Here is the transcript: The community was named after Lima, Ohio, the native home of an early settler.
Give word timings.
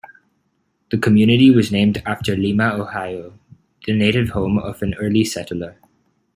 The 0.89 0.97
community 0.97 1.51
was 1.51 1.71
named 1.71 2.01
after 2.07 2.35
Lima, 2.35 2.69
Ohio, 2.73 3.37
the 3.85 3.93
native 3.95 4.29
home 4.29 4.57
of 4.57 4.81
an 4.81 4.95
early 4.95 5.23
settler. 5.23 5.75